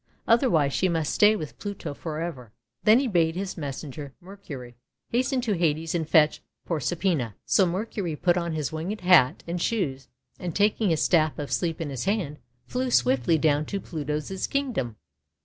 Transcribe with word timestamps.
Otherwise, 0.27 0.73
she 0.73 0.89
must 0.89 1.13
stay 1.13 1.35
with 1.35 1.59
Pluto 1.59 1.93
for 1.93 2.19
ever." 2.21 2.51
Then 2.85 2.97
he 2.99 3.07
bade 3.07 3.35
his 3.35 3.55
messenger, 3.55 4.15
Mercury, 4.19 4.73
hasten 5.11 5.41
to 5.41 5.53
Hades 5.53 5.93
and 5.93 6.09
fetch 6.09 6.41
Proserpina. 6.65 7.35
So 7.45 7.67
Mercury 7.67 8.15
put 8.15 8.35
on 8.35 8.53
his 8.53 8.71
winged 8.71 9.01
hat 9.01 9.43
and 9.45 9.61
shoes, 9.61 10.07
and 10.39 10.55
taking 10.55 10.89
his 10.89 11.03
Staff 11.03 11.37
of 11.37 11.51
Sleep 11.51 11.79
in 11.79 11.91
his 11.91 12.05
hand 12.05 12.39
flew 12.65 12.89
swiftly 12.89 13.37
down 13.37 13.63
to 13.67 13.79
Pluto's 13.79 14.47
Kingdom. 14.47 14.95